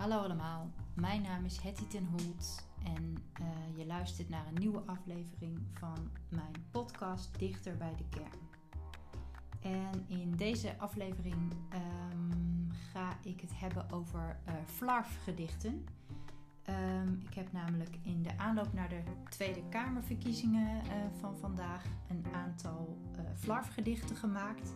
Hallo 0.00 0.18
allemaal, 0.22 0.70
mijn 0.94 1.22
naam 1.22 1.44
is 1.44 1.58
Hetty 1.58 1.86
ten 1.86 2.06
Holt 2.06 2.68
en 2.84 3.16
uh, 3.40 3.78
je 3.78 3.86
luistert 3.86 4.28
naar 4.28 4.46
een 4.46 4.60
nieuwe 4.60 4.82
aflevering 4.86 5.58
van 5.72 6.10
mijn 6.28 6.52
podcast 6.70 7.38
Dichter 7.38 7.76
bij 7.76 7.94
de 7.96 8.04
Kern. 8.08 8.38
En 9.60 10.04
in 10.08 10.36
deze 10.36 10.78
aflevering 10.78 11.52
um, 11.74 12.68
ga 12.92 13.16
ik 13.22 13.40
het 13.40 13.50
hebben 13.54 13.90
over 13.90 14.36
uh, 14.48 14.54
flarfgedichten. 14.66 15.84
Um, 16.68 17.22
ik 17.28 17.34
heb 17.34 17.52
namelijk 17.52 17.96
in 18.02 18.22
de 18.22 18.38
aanloop 18.38 18.72
naar 18.72 18.88
de 18.88 19.02
Tweede 19.28 19.62
Kamerverkiezingen 19.68 20.84
uh, 20.84 20.92
van 21.20 21.36
vandaag 21.36 21.84
een 22.08 22.24
aantal 22.34 22.98
uh, 23.12 23.20
flarfgedichten 23.34 24.16
gemaakt. 24.16 24.72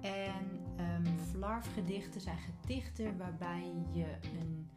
En 0.00 0.60
um, 0.78 1.13
flarfgedichten 1.44 2.20
zijn 2.20 2.38
gedichten 2.38 3.16
waarbij 3.18 3.72
je 3.92 4.06
een, 4.22 4.68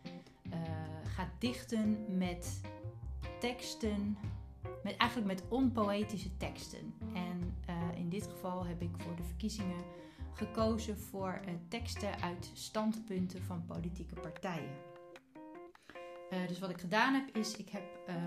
uh, 0.43 0.59
gaat 1.03 1.29
dichten 1.39 2.17
met 2.17 2.61
teksten, 3.39 4.17
met, 4.83 4.97
eigenlijk 4.97 5.31
met 5.31 5.49
onpoëtische 5.49 6.37
teksten. 6.37 6.93
En 7.13 7.55
uh, 7.69 7.99
in 7.99 8.09
dit 8.09 8.27
geval 8.27 8.65
heb 8.65 8.81
ik 8.81 8.89
voor 8.97 9.15
de 9.15 9.23
verkiezingen 9.23 9.83
gekozen 10.33 10.97
voor 10.97 11.39
uh, 11.47 11.53
teksten 11.67 12.21
uit 12.21 12.51
standpunten 12.53 13.43
van 13.43 13.65
politieke 13.65 14.15
partijen. 14.15 14.85
Dus 16.47 16.59
wat 16.59 16.69
ik 16.69 16.79
gedaan 16.79 17.13
heb 17.13 17.35
is, 17.35 17.57
ik 17.57 17.69
heb 17.69 17.83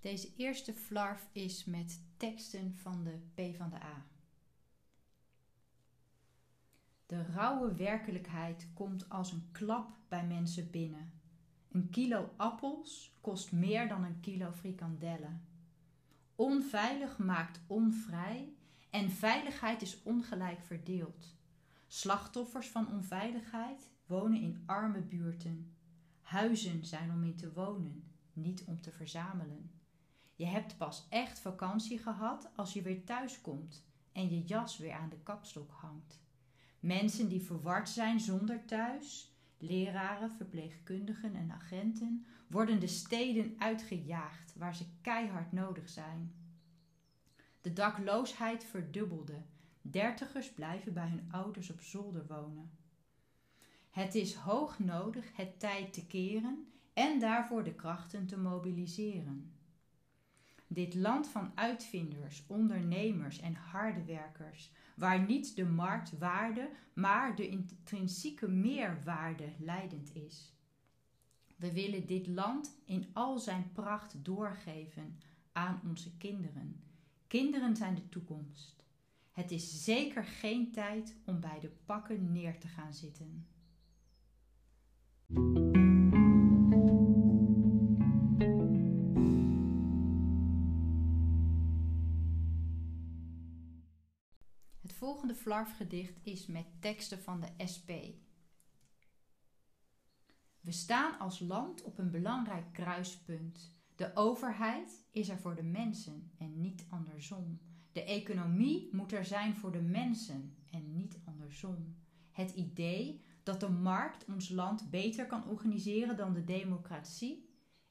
Deze 0.00 0.34
eerste 0.36 0.72
flarf 0.74 1.28
is 1.32 1.64
met 1.64 2.00
teksten 2.16 2.74
van 2.74 3.04
de 3.04 3.18
P 3.34 3.56
van 3.56 3.70
de 3.70 3.82
A. 3.82 4.06
De 7.06 7.22
rauwe 7.22 7.74
werkelijkheid 7.74 8.68
komt 8.74 9.08
als 9.08 9.32
een 9.32 9.48
klap 9.52 9.96
bij 10.08 10.26
mensen 10.26 10.70
binnen 10.70 11.22
een 11.74 11.90
kilo 11.90 12.32
appels 12.36 13.16
kost 13.20 13.52
meer 13.52 13.88
dan 13.88 14.04
een 14.04 14.20
kilo 14.20 14.52
frikandellen. 14.52 15.46
Onveilig 16.34 17.18
maakt 17.18 17.60
onvrij 17.66 18.52
en 18.90 19.10
veiligheid 19.10 19.82
is 19.82 20.02
ongelijk 20.02 20.62
verdeeld. 20.62 21.36
Slachtoffers 21.86 22.68
van 22.68 22.92
onveiligheid 22.92 23.90
wonen 24.06 24.40
in 24.40 24.62
arme 24.66 25.00
buurten. 25.00 25.76
Huizen 26.20 26.84
zijn 26.84 27.10
om 27.10 27.24
in 27.24 27.36
te 27.36 27.52
wonen, 27.52 28.12
niet 28.32 28.64
om 28.64 28.80
te 28.80 28.92
verzamelen. 28.92 29.70
Je 30.34 30.46
hebt 30.46 30.76
pas 30.76 31.06
echt 31.08 31.38
vakantie 31.38 31.98
gehad 31.98 32.50
als 32.56 32.72
je 32.72 32.82
weer 32.82 33.04
thuis 33.04 33.40
komt 33.40 33.84
en 34.12 34.30
je 34.30 34.42
jas 34.42 34.78
weer 34.78 34.92
aan 34.92 35.08
de 35.08 35.22
kapstok 35.22 35.70
hangt. 35.70 36.22
Mensen 36.80 37.28
die 37.28 37.42
verward 37.42 37.88
zijn 37.88 38.20
zonder 38.20 38.64
thuis, 38.64 39.33
Leraren, 39.64 40.30
verpleegkundigen 40.30 41.34
en 41.34 41.50
agenten 41.50 42.26
worden 42.46 42.80
de 42.80 42.86
steden 42.86 43.54
uitgejaagd 43.58 44.54
waar 44.56 44.74
ze 44.74 44.84
keihard 45.00 45.52
nodig 45.52 45.88
zijn. 45.88 46.34
De 47.60 47.72
dakloosheid 47.72 48.64
verdubbelde. 48.64 49.42
Dertigers 49.82 50.52
blijven 50.52 50.92
bij 50.92 51.08
hun 51.08 51.28
ouders 51.30 51.70
op 51.70 51.80
zolder 51.80 52.26
wonen. 52.26 52.70
Het 53.90 54.14
is 54.14 54.34
hoog 54.34 54.78
nodig 54.78 55.36
het 55.36 55.60
tijd 55.60 55.92
te 55.92 56.06
keren 56.06 56.66
en 56.92 57.20
daarvoor 57.20 57.64
de 57.64 57.74
krachten 57.74 58.26
te 58.26 58.38
mobiliseren. 58.38 59.53
Dit 60.74 60.94
land 60.94 61.28
van 61.28 61.52
uitvinders, 61.54 62.44
ondernemers 62.46 63.40
en 63.40 63.54
harde 63.54 64.04
werkers 64.04 64.72
waar 64.96 65.26
niet 65.26 65.56
de 65.56 65.64
marktwaarde, 65.64 66.70
maar 66.92 67.36
de 67.36 67.48
intrinsieke 67.48 68.48
meerwaarde 68.48 69.52
leidend 69.58 70.14
is. 70.14 70.52
We 71.56 71.72
willen 71.72 72.06
dit 72.06 72.26
land 72.26 72.78
in 72.84 73.06
al 73.12 73.38
zijn 73.38 73.72
pracht 73.72 74.24
doorgeven 74.24 75.18
aan 75.52 75.80
onze 75.88 76.16
kinderen. 76.16 76.82
Kinderen 77.26 77.76
zijn 77.76 77.94
de 77.94 78.08
toekomst. 78.08 78.84
Het 79.32 79.50
is 79.50 79.84
zeker 79.84 80.24
geen 80.24 80.72
tijd 80.72 81.16
om 81.24 81.40
bij 81.40 81.60
de 81.60 81.70
pakken 81.84 82.32
neer 82.32 82.58
te 82.58 82.68
gaan 82.68 82.94
zitten. 82.94 83.46
Volgende 95.04 95.34
flarfgedicht 95.34 96.18
is 96.22 96.46
met 96.46 96.66
teksten 96.80 97.22
van 97.22 97.40
de 97.40 97.66
SP. 97.72 97.90
We 100.60 100.72
staan 100.72 101.18
als 101.18 101.40
land 101.40 101.82
op 101.82 101.98
een 101.98 102.10
belangrijk 102.10 102.72
kruispunt. 102.72 103.76
De 103.96 104.10
overheid 104.14 105.06
is 105.10 105.28
er 105.28 105.38
voor 105.38 105.54
de 105.54 105.62
mensen 105.62 106.30
en 106.38 106.60
niet 106.60 106.86
andersom. 106.88 107.60
De 107.92 108.04
economie 108.04 108.88
moet 108.92 109.12
er 109.12 109.24
zijn 109.24 109.56
voor 109.56 109.72
de 109.72 109.82
mensen 109.82 110.56
en 110.70 110.94
niet 110.94 111.18
andersom. 111.24 111.96
Het 112.30 112.50
idee 112.50 113.24
dat 113.42 113.60
de 113.60 113.70
markt 113.70 114.24
ons 114.24 114.48
land 114.48 114.90
beter 114.90 115.26
kan 115.26 115.48
organiseren 115.48 116.16
dan 116.16 116.32
de 116.32 116.44
democratie 116.44 117.48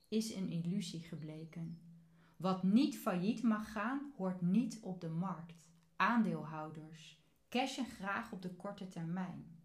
is 0.07 0.35
een 0.35 0.49
illusie 0.49 1.01
gebleken. 1.01 1.79
Wat 2.37 2.63
niet 2.63 2.97
failliet 2.97 3.43
mag 3.43 3.71
gaan, 3.71 4.13
hoort 4.17 4.41
niet 4.41 4.79
op 4.81 5.01
de 5.01 5.09
markt 5.09 5.63
aandeelhouders, 6.03 7.21
cashen 7.49 7.85
graag 7.85 8.31
op 8.31 8.41
de 8.41 8.55
korte 8.55 8.87
termijn. 8.87 9.61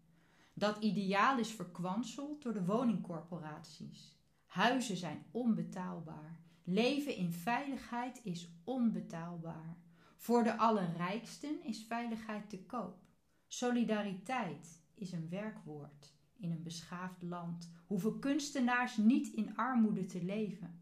Dat 0.53 0.77
ideaal 0.83 1.39
is 1.39 1.51
verkwanseld 1.51 2.41
door 2.41 2.53
de 2.53 2.65
woningcorporaties. 2.65 4.19
Huizen 4.45 4.97
zijn 4.97 5.25
onbetaalbaar. 5.31 6.39
Leven 6.63 7.15
in 7.15 7.31
veiligheid 7.31 8.19
is 8.23 8.49
onbetaalbaar. 8.63 9.77
Voor 10.15 10.43
de 10.43 10.57
allerrijksten 10.57 11.63
is 11.63 11.85
veiligheid 11.87 12.49
te 12.49 12.65
koop. 12.65 12.97
Solidariteit 13.47 14.81
is 14.95 15.11
een 15.11 15.29
werkwoord 15.29 16.13
in 16.37 16.51
een 16.51 16.63
beschaafd 16.63 17.21
land. 17.21 17.71
Hoeven 17.85 18.19
kunstenaars 18.19 18.97
niet 18.97 19.33
in 19.33 19.57
armoede 19.57 20.05
te 20.05 20.23
leven. 20.23 20.81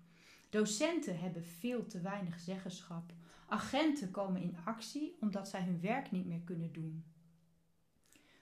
Docenten 0.49 1.19
hebben 1.19 1.43
veel 1.43 1.85
te 1.85 2.01
weinig 2.01 2.39
zeggenschap. 2.39 3.13
Agenten 3.47 4.11
komen 4.11 4.41
in 4.41 4.57
actie 4.63 5.17
omdat 5.19 5.47
zij 5.49 5.63
hun 5.63 5.81
werk 5.81 6.11
niet 6.11 6.25
meer 6.25 6.41
kunnen 6.41 6.73
doen. 6.73 7.05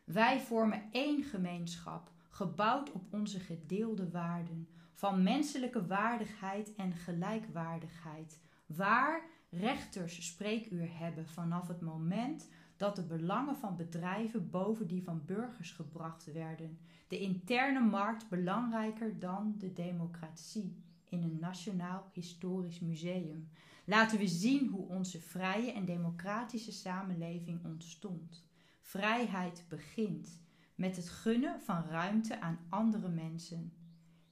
Wij 0.03 0.39
vormen 0.39 0.83
één 0.91 1.23
gemeenschap, 1.23 2.11
gebouwd 2.29 2.91
op 2.91 3.13
onze 3.13 3.39
gedeelde 3.39 4.09
waarden 4.09 4.67
van 4.93 5.23
menselijke 5.23 5.87
waardigheid 5.87 6.75
en 6.75 6.93
gelijkwaardigheid, 6.93 8.41
waar 8.65 9.21
rechters 9.49 10.27
spreekuur 10.27 10.97
hebben 10.97 11.27
vanaf 11.27 11.67
het 11.67 11.81
moment 11.81 12.49
dat 12.77 12.95
de 12.95 13.03
belangen 13.03 13.55
van 13.55 13.75
bedrijven 13.75 14.49
boven 14.49 14.87
die 14.87 15.03
van 15.03 15.25
burgers 15.25 15.71
gebracht 15.71 16.31
werden, 16.33 16.79
de 17.07 17.19
interne 17.19 17.79
markt 17.79 18.29
belangrijker 18.29 19.19
dan 19.19 19.55
de 19.57 19.73
democratie 19.73 20.83
in 21.09 21.23
een 21.23 21.37
nationaal 21.39 22.09
historisch 22.13 22.79
museum. 22.79 23.49
Laten 23.85 24.17
we 24.19 24.27
zien 24.27 24.67
hoe 24.67 24.87
onze 24.87 25.19
vrije 25.19 25.71
en 25.71 25.85
democratische 25.85 26.71
samenleving 26.71 27.65
ontstond. 27.65 28.43
Vrijheid 28.81 29.65
begint 29.69 30.39
met 30.75 30.95
het 30.95 31.09
gunnen 31.09 31.61
van 31.61 31.83
ruimte 31.83 32.41
aan 32.41 32.59
andere 32.69 33.09
mensen. 33.09 33.73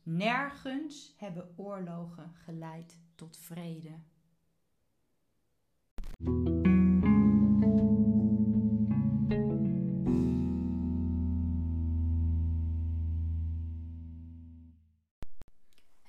Nergens 0.03 1.13
hebben 1.17 1.53
oorlogen 1.55 2.31
geleid 2.33 2.97
tot 3.15 3.37
vrede. 3.37 3.91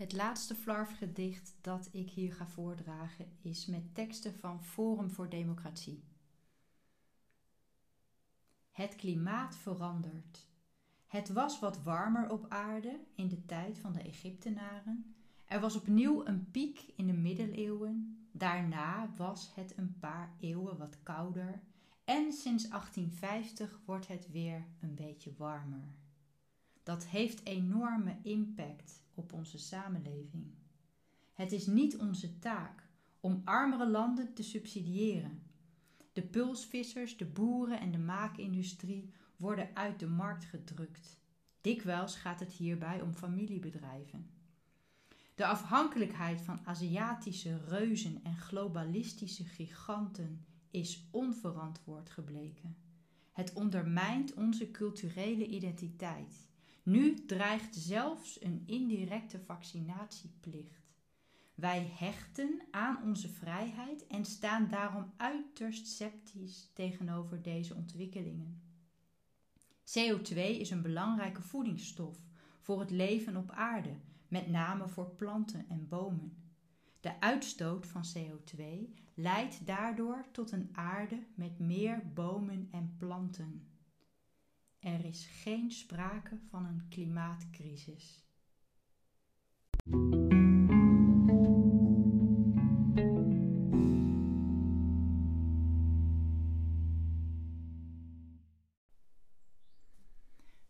Het 0.05 0.12
laatste 0.12 0.55
Flarf-gedicht 0.55 1.55
dat 1.61 1.89
ik 1.93 2.11
hier 2.11 2.33
ga 2.33 2.47
voordragen 2.47 3.27
is 3.43 3.67
met 3.67 3.95
teksten 3.95 4.35
van 4.35 4.65
Forum 4.65 5.11
voor 5.11 5.29
Democratie. 5.29 6.05
Het 8.71 8.97
klimaat 8.97 9.56
verandert. 9.56 10.47
Het 11.06 11.29
was 11.29 11.59
wat 11.61 11.83
warmer 11.83 12.31
op 12.31 12.47
aarde 12.49 13.01
in 13.15 13.29
de 13.29 13.45
tijd 13.47 13.79
van 13.79 13.93
de 13.93 14.03
Egyptenaren. 14.03 15.15
Er 15.45 15.61
was 15.61 15.77
opnieuw 15.77 16.27
een 16.27 16.50
piek 16.50 16.93
in 16.97 17.07
de 17.07 17.12
middeleeuwen. 17.12 18.27
Daarna 18.33 19.12
was 19.17 19.55
het 19.55 19.79
een 19.79 19.99
paar 19.99 20.35
eeuwen 20.41 20.79
wat 20.79 21.03
kouder. 21.03 21.61
En 22.05 22.33
sinds 22.33 22.69
1850 22.69 23.81
wordt 23.85 24.09
het 24.09 24.31
weer 24.31 24.67
een 24.81 24.95
beetje 24.95 25.35
warmer. 25.37 25.95
Dat 26.85 27.07
heeft 27.07 27.47
enorme 27.47 28.17
impact 28.23 29.03
op 29.15 29.33
onze 29.33 29.59
samenleving. 29.59 30.55
Het 31.33 31.53
is 31.53 31.67
niet 31.67 31.97
onze 31.97 32.39
taak 32.39 32.89
om 33.21 33.43
armere 33.45 33.89
landen 33.91 34.35
te 34.35 34.43
subsidiëren. 34.43 35.43
De 36.13 36.23
pulsvissers, 36.23 37.17
de 37.17 37.25
boeren 37.25 37.81
en 37.81 37.91
de 37.91 37.99
maakindustrie 37.99 39.13
worden 39.37 39.77
uit 39.77 39.99
de 39.99 40.07
markt 40.07 40.45
gedrukt. 40.45 41.19
Dikwijls 41.61 42.17
gaat 42.17 42.41
het 42.41 42.53
hierbij 42.53 43.01
om 43.01 43.15
familiebedrijven. 43.15 44.31
De 45.35 45.47
afhankelijkheid 45.47 46.41
van 46.41 46.61
Aziatische 46.65 47.59
reuzen 47.69 48.25
en 48.25 48.37
globalistische 48.37 49.45
giganten 49.45 50.45
is 50.71 51.09
onverantwoord 51.11 52.11
gebleken. 52.11 52.77
Het 53.33 53.53
ondermijnt 53.53 54.35
onze 54.35 54.71
culturele 54.71 55.47
identiteit. 55.47 56.53
Nu 56.85 57.25
dreigt 57.25 57.77
zelfs 57.77 58.43
een 58.43 58.63
indirecte 58.67 59.41
vaccinatieplicht. 59.41 60.85
Wij 61.55 61.93
hechten 61.99 62.61
aan 62.71 63.03
onze 63.03 63.29
vrijheid 63.29 64.07
en 64.07 64.25
staan 64.25 64.69
daarom 64.69 65.13
uiterst 65.17 65.87
sceptisch 65.87 66.71
tegenover 66.73 67.43
deze 67.43 67.75
ontwikkelingen. 67.75 68.63
CO2 69.85 70.35
is 70.35 70.71
een 70.71 70.83
belangrijke 70.83 71.43
voedingsstof 71.43 72.19
voor 72.61 72.81
het 72.81 72.91
leven 72.91 73.37
op 73.37 73.51
aarde, 73.51 73.97
met 74.29 74.49
name 74.49 74.89
voor 74.89 75.11
planten 75.11 75.69
en 75.69 75.89
bomen. 75.89 76.37
De 77.01 77.21
uitstoot 77.21 77.87
van 77.87 78.05
CO2 78.17 78.63
leidt 79.15 79.67
daardoor 79.67 80.25
tot 80.33 80.53
een 80.53 80.69
aarde 80.73 81.27
met 81.35 81.59
meer 81.59 82.03
bomen 82.15 82.69
en 82.71 82.95
planten. 82.99 83.74
Er 84.85 85.05
is 85.05 85.27
geen 85.27 85.71
sprake 85.71 86.39
van 86.51 86.65
een 86.67 86.87
klimaatcrisis. 86.89 88.25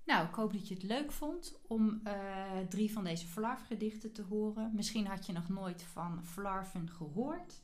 Nou, 0.05 0.27
ik 0.27 0.35
hoop 0.35 0.53
dat 0.53 0.69
je 0.69 0.75
het 0.75 0.83
leuk 0.83 1.13
vond 1.13 1.61
om 1.67 2.01
uh, 2.05 2.59
drie 2.59 2.93
van 2.93 3.05
deze 3.05 3.27
Flarf-gedichten 3.27 4.13
te 4.13 4.23
horen. 4.23 4.71
Misschien 4.75 5.07
had 5.07 5.27
je 5.27 5.33
nog 5.33 5.49
nooit 5.49 5.83
van 5.83 6.25
Flarven 6.25 6.91
gehoord. 6.91 7.64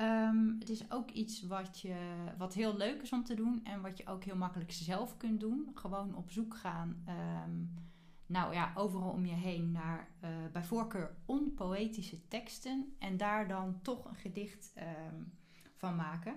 Um, 0.00 0.56
het 0.58 0.68
is 0.68 0.90
ook 0.90 1.10
iets 1.10 1.42
wat, 1.42 1.80
je, 1.80 1.96
wat 2.38 2.54
heel 2.54 2.76
leuk 2.76 3.02
is 3.02 3.12
om 3.12 3.24
te 3.24 3.34
doen 3.34 3.64
en 3.64 3.80
wat 3.80 3.98
je 3.98 4.06
ook 4.06 4.24
heel 4.24 4.36
makkelijk 4.36 4.72
zelf 4.72 5.16
kunt 5.16 5.40
doen. 5.40 5.70
Gewoon 5.74 6.14
op 6.14 6.30
zoek 6.30 6.56
gaan, 6.56 7.04
um, 7.44 7.74
nou 8.26 8.54
ja, 8.54 8.72
overal 8.74 9.10
om 9.10 9.26
je 9.26 9.34
heen 9.34 9.70
naar 9.70 10.08
uh, 10.24 10.30
bij 10.52 10.64
voorkeur 10.64 11.16
onpoëtische 11.26 12.28
teksten 12.28 12.94
en 12.98 13.16
daar 13.16 13.48
dan 13.48 13.80
toch 13.82 14.04
een 14.04 14.14
gedicht 14.14 14.72
um, 14.76 15.32
van 15.76 15.96
maken. 15.96 16.34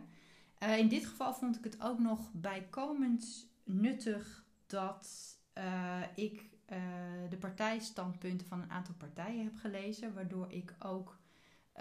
Uh, 0.63 0.77
in 0.77 0.87
dit 0.87 1.05
geval 1.05 1.33
vond 1.33 1.57
ik 1.57 1.63
het 1.63 1.81
ook 1.81 1.99
nog 1.99 2.31
bijkomend 2.33 3.51
nuttig 3.63 4.45
dat 4.67 5.37
uh, 5.57 6.01
ik 6.15 6.53
de 7.29 7.37
partijstandpunten 7.39 8.47
van 8.47 8.61
een 8.61 8.71
aantal 8.71 8.95
partijen 8.95 9.43
heb 9.43 9.55
gelezen, 9.55 10.13
waardoor 10.13 10.51
ik 10.51 10.75
ook 10.79 11.19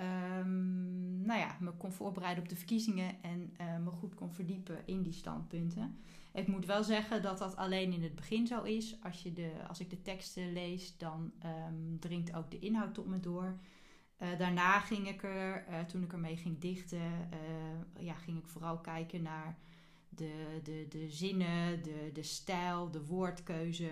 um, 0.01 1.23
nou 1.23 1.41
ja, 1.41 1.57
me 1.61 1.73
kon 1.73 1.93
voorbereiden 1.93 2.43
op 2.43 2.49
de 2.49 2.57
verkiezingen 2.57 3.23
en 3.23 3.55
uh, 3.61 3.79
me 3.79 3.91
goed 3.91 4.15
kon 4.15 4.33
verdiepen 4.33 4.87
in 4.87 5.03
die 5.03 5.13
standpunten. 5.13 5.99
Ik 6.33 6.47
moet 6.47 6.67
wel 6.67 6.85
zeggen 6.85 7.23
dat 7.23 7.39
dat 7.39 7.57
alleen 7.57 7.93
in 7.93 8.03
het 8.03 8.15
begin 8.15 8.47
zo 8.47 8.63
is. 8.63 9.03
Als, 9.03 9.23
je 9.23 9.33
de, 9.33 9.53
als 9.69 9.81
ik 9.81 9.91
de 9.91 10.03
teksten 10.03 10.53
lees, 10.53 10.97
dan 10.97 11.33
um, 11.45 11.99
dringt 12.01 12.35
ook 12.35 12.51
de 12.51 12.59
inhoud 12.59 12.95
tot 12.95 13.07
me 13.07 13.21
door. 13.21 13.59
daarna 14.39 14.81
ging 14.81 15.09
ik 15.09 15.23
er, 15.23 15.87
toen 15.87 16.03
ik 16.03 16.13
ermee 16.13 16.37
ging 16.37 16.59
dichten, 16.59 17.29
ja, 17.99 18.15
ging 18.15 18.39
ik 18.39 18.49
vooral 18.49 18.79
kijken 18.79 19.23
naar 19.23 19.59
de, 20.09 20.61
de, 20.63 20.87
de 20.89 21.09
zinnen, 21.09 21.83
de, 21.83 22.11
de 22.13 22.23
stijl, 22.23 22.91
de 22.91 23.05
woordkeuze. 23.07 23.91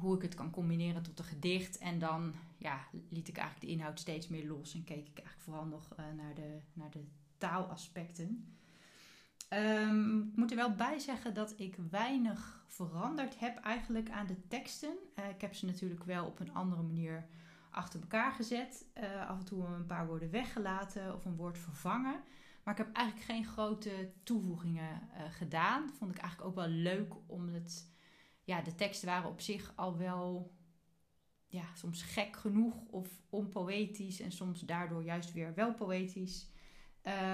Hoe 0.00 0.16
ik 0.16 0.22
het 0.22 0.34
kan 0.34 0.50
combineren 0.50 1.02
tot 1.02 1.18
een 1.18 1.24
gedicht. 1.24 1.78
En 1.78 1.98
dan 1.98 2.32
ja, 2.58 2.80
liet 3.08 3.28
ik 3.28 3.36
eigenlijk 3.36 3.66
de 3.66 3.72
inhoud 3.72 4.00
steeds 4.00 4.28
meer 4.28 4.46
los. 4.46 4.74
En 4.74 4.84
keek 4.84 5.08
ik 5.08 5.18
eigenlijk 5.18 5.40
vooral 5.40 5.64
nog 5.64 5.88
uh, 5.90 6.04
naar, 6.16 6.34
de, 6.34 6.58
naar 6.72 6.90
de 6.90 7.04
taalaspecten. 7.38 8.54
Um, 9.50 10.28
ik 10.30 10.36
moet 10.36 10.50
er 10.50 10.56
wel 10.56 10.74
bij 10.74 10.98
zeggen 10.98 11.34
dat 11.34 11.54
ik 11.56 11.76
weinig 11.90 12.64
veranderd 12.66 13.38
heb 13.38 13.58
eigenlijk 13.58 14.10
aan 14.10 14.26
de 14.26 14.46
teksten. 14.48 14.94
Uh, 15.18 15.28
ik 15.28 15.40
heb 15.40 15.54
ze 15.54 15.66
natuurlijk 15.66 16.04
wel 16.04 16.26
op 16.26 16.40
een 16.40 16.54
andere 16.54 16.82
manier 16.82 17.26
achter 17.70 18.00
elkaar 18.00 18.32
gezet. 18.32 18.84
Uh, 18.98 19.28
af 19.28 19.38
en 19.38 19.44
toe 19.44 19.64
een 19.64 19.86
paar 19.86 20.06
woorden 20.06 20.30
weggelaten 20.30 21.14
of 21.14 21.24
een 21.24 21.36
woord 21.36 21.58
vervangen. 21.58 22.20
Maar 22.62 22.78
ik 22.78 22.86
heb 22.86 22.96
eigenlijk 22.96 23.26
geen 23.26 23.44
grote 23.44 24.12
toevoegingen 24.22 25.08
gedaan. 25.30 25.90
Vond 25.98 26.10
ik 26.10 26.18
eigenlijk 26.18 26.50
ook 26.50 26.56
wel 26.56 26.68
leuk, 26.68 27.14
omdat 27.26 27.86
ja, 28.46 28.60
de 28.62 28.74
teksten 28.74 29.08
waren 29.08 29.30
op 29.30 29.40
zich 29.40 29.72
al 29.74 29.96
wel 29.96 30.54
ja, 31.46 31.74
soms 31.74 32.02
gek 32.02 32.36
genoeg 32.36 32.84
of 32.86 33.08
onpoëtisch 33.30 34.20
en 34.20 34.32
soms 34.32 34.60
daardoor 34.60 35.04
juist 35.04 35.32
weer 35.32 35.54
wel 35.54 35.74
poëtisch. 35.74 36.48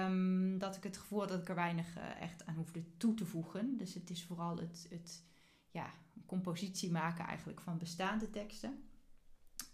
Um, 0.05 0.57
dat 0.57 0.75
ik 0.75 0.83
het 0.83 0.97
gevoel 0.97 1.19
had 1.19 1.29
dat 1.29 1.41
ik 1.41 1.49
er 1.49 1.55
weinig 1.55 1.97
uh, 1.97 2.21
echt 2.21 2.45
aan 2.45 2.55
hoefde 2.55 2.97
toe 2.97 3.13
te 3.13 3.25
voegen. 3.25 3.77
Dus 3.77 3.93
het 3.93 4.09
is 4.09 4.23
vooral 4.23 4.57
het, 4.57 4.87
het 4.89 5.23
ja, 5.71 5.89
compositie 6.25 6.91
maken 6.91 7.25
eigenlijk 7.25 7.61
van 7.61 7.77
bestaande 7.77 8.29
teksten. 8.29 8.83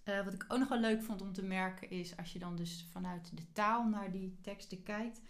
Uh, 0.05 0.23
wat 0.23 0.33
ik 0.33 0.45
ook 0.47 0.59
nog 0.59 0.67
wel 0.69 0.79
leuk 0.79 1.03
vond 1.03 1.21
om 1.21 1.33
te 1.33 1.43
merken 1.43 1.89
is 1.89 2.17
als 2.17 2.33
je 2.33 2.39
dan 2.39 2.55
dus 2.55 2.87
vanuit 2.91 3.37
de 3.37 3.51
taal 3.51 3.89
naar 3.89 4.11
die 4.11 4.37
teksten 4.41 4.83
kijkt, 4.83 5.21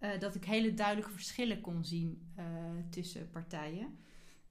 uh, 0.00 0.18
dat 0.18 0.34
ik 0.34 0.44
hele 0.44 0.74
duidelijke 0.74 1.12
verschillen 1.12 1.60
kon 1.60 1.84
zien 1.84 2.34
tussen 2.90 3.30
partijen. 3.30 3.98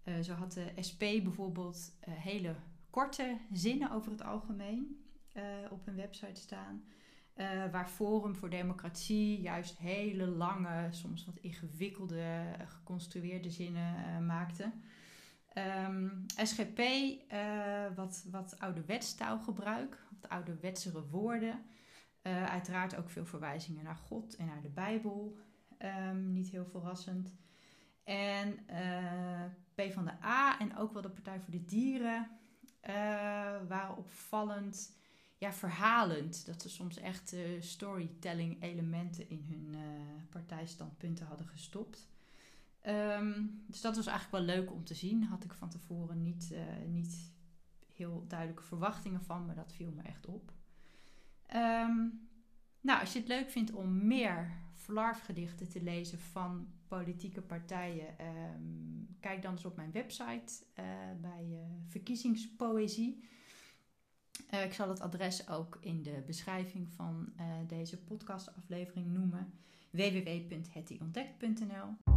Uh, 0.06 0.20
zo 0.22 0.34
had 0.34 0.52
de 0.52 0.72
SP 0.88 1.00
bijvoorbeeld 1.00 1.98
hele 2.10 2.56
korte 2.90 3.38
zinnen 3.52 3.92
over 3.92 4.12
het 4.12 4.24
algemeen 4.24 5.00
op 5.72 5.86
hun 5.86 5.96
website 5.96 6.42
staan. 6.42 6.84
Waar 7.72 7.90
Forum 7.90 8.36
voor 8.36 8.50
Democratie 8.50 9.42
juist 9.42 9.78
hele 9.78 10.28
lange, 10.28 10.88
soms 10.92 11.26
wat 11.26 11.38
ingewikkelde, 11.38 12.44
geconstrueerde 12.66 13.50
zinnen 13.50 14.26
maakte. 14.26 14.72
Um, 15.88 16.26
SGP, 16.28 16.82
wat, 17.96 18.26
wat 18.32 18.60
ouderwets 18.60 19.16
taalgebruik, 19.16 20.08
wat 20.12 20.30
ouderwetsere 20.30 21.08
woorden. 21.08 21.66
uiteraard 22.22 22.96
ook 22.96 23.10
veel 23.10 23.26
verwijzingen 23.26 23.84
naar 23.84 23.96
God 23.96 24.36
en 24.36 24.46
naar 24.46 24.62
de 24.62 24.70
Bijbel. 24.70 25.38
Um, 26.10 26.34
niet 26.34 26.50
heel 26.50 26.66
verrassend. 26.66 27.36
En 28.06 28.60
P 29.76 29.82
van 29.94 30.06
de 30.06 30.24
A 30.24 30.60
en 30.60 30.78
ook 30.78 30.94
wel 30.94 31.02
de 31.02 31.10
Partij 31.10 31.40
voor 31.40 31.52
de 31.52 31.66
Dieren 31.66 32.30
waren 33.68 33.98
opvallend 33.98 34.98
ja, 35.38 35.54
verhalend. 35.54 36.46
Dat 36.46 36.62
ze 36.62 36.70
soms 36.70 36.98
echt 36.98 37.34
uh, 37.34 37.62
storytelling 37.62 38.62
elementen 38.62 39.30
in 39.30 39.46
hun 39.50 39.74
uh, 39.74 39.82
partijstandpunten 40.30 41.26
hadden 41.26 41.48
gestopt. 41.48 42.08
Um, 42.88 43.64
dus 43.68 43.82
dat 43.82 43.96
was 43.96 44.08
eigenlijk 44.08 44.46
wel 44.46 44.56
leuk 44.56 44.72
om 44.72 44.84
te 44.84 44.94
zien. 44.94 45.24
Had 45.24 45.44
ik 45.44 45.54
van 45.54 45.70
tevoren 45.70 46.22
niet, 46.22 46.50
uh, 46.52 46.60
niet 46.88 47.34
heel 47.94 48.26
duidelijke 48.28 48.64
verwachtingen 48.64 49.22
van, 49.22 49.46
maar 49.46 49.56
dat 49.56 49.74
viel 49.74 49.92
me 49.92 50.02
echt 50.02 50.26
op. 50.26 50.52
Um, 51.56 52.28
nou, 52.86 53.00
als 53.00 53.14
je 53.14 53.20
het 53.20 53.28
leuk 53.28 53.50
vindt 53.50 53.72
om 53.72 54.08
meer 54.08 54.52
Flarf-gedichten 54.74 55.70
te 55.70 55.82
lezen 55.82 56.20
van 56.20 56.68
politieke 56.88 57.42
partijen, 57.42 58.08
um, 58.08 59.18
kijk 59.20 59.42
dan 59.42 59.52
eens 59.52 59.66
op 59.66 59.76
mijn 59.76 59.92
website 59.92 60.54
bij 61.22 61.60
verkiezingspoëzie. 61.88 63.24
Uh, 64.54 64.64
ik 64.64 64.74
zal 64.74 64.90
het 64.90 65.00
adres 65.00 65.50
ook 65.50 65.78
in 65.82 66.04
de 66.04 66.24
beschrijving 66.26 66.90
van 66.90 67.34
uh, 67.40 67.46
deze 67.68 68.04
podcastaflevering 68.04 69.08
noemen: 69.08 69.54
www.hettyontdekt.nl. 69.90 72.14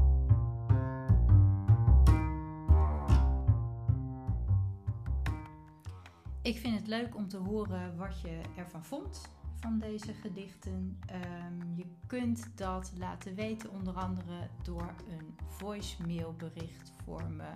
Ik 6.43 6.59
vind 6.59 6.75
het 6.75 6.87
leuk 6.87 7.17
om 7.17 7.29
te 7.29 7.37
horen 7.37 7.97
wat 7.97 8.21
je 8.21 8.41
ervan 8.57 8.85
vond 8.85 9.38
van 9.61 9.79
deze 9.79 10.15
gedichten. 10.15 10.99
Um, 11.12 11.75
je 11.75 11.87
kunt 12.07 12.50
dat 12.55 12.93
laten 12.97 13.35
weten 13.35 13.71
onder 13.71 13.95
andere 13.95 14.49
door 14.62 14.95
een 15.09 15.37
voicemailbericht 15.47 16.93
voor 17.05 17.31
me 17.31 17.49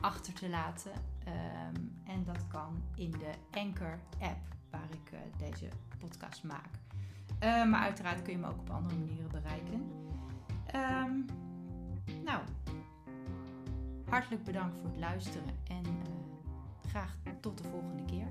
achter 0.00 0.32
te 0.32 0.48
laten. 0.48 0.92
Um, 0.92 1.92
en 2.04 2.24
dat 2.24 2.46
kan 2.48 2.82
in 2.94 3.10
de 3.10 3.32
Anchor 3.50 3.98
app 4.18 4.54
waar 4.70 4.90
ik 4.90 5.12
uh, 5.12 5.18
deze 5.38 5.68
podcast 5.98 6.44
maak. 6.44 6.70
Uh, 7.42 7.70
maar 7.70 7.80
uiteraard 7.80 8.22
kun 8.22 8.32
je 8.32 8.38
me 8.38 8.46
ook 8.46 8.60
op 8.60 8.70
andere 8.70 8.94
manieren 8.96 9.30
bereiken. 9.30 9.90
Nou, 12.24 12.40
hartelijk 14.08 14.44
bedankt 14.44 14.74
voor 14.74 14.90
het 14.90 14.98
luisteren 14.98 15.54
en 15.68 15.86
uh, 15.86 15.92
graag 16.88 17.16
tot 17.40 17.58
de 17.58 17.64
volgende 17.64 18.04
keer. 18.04 18.26